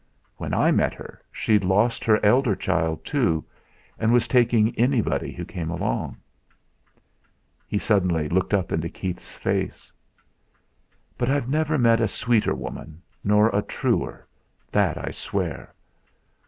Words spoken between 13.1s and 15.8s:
nor a truer, that I swear.